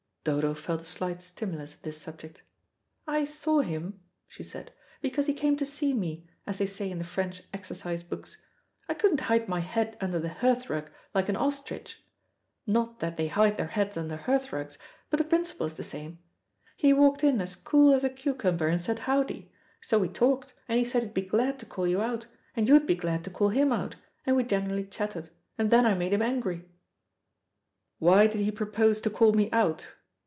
[0.23, 2.43] Dodo felt a slight stimulus in this subject.
[3.07, 6.99] "I saw him," she said, "because he came to see me, as they say in
[6.99, 8.39] the French exercise books.
[8.87, 12.03] I couldn't hide my head under the hearthrug like an ostrich
[12.71, 14.77] hot that they hide their heads under hearth rugs,
[15.09, 16.19] but the principle is the same.
[16.77, 20.77] He walked in as cool as a cucumber, and said, 'Howdy?' So we talked, and
[20.77, 23.49] he said he'd be glad to call you out, and you'd be glad to call
[23.49, 23.95] him out,
[24.27, 26.69] and we generally chattered, and then I made him angry."
[27.97, 29.95] "Why did he propose to call me out?"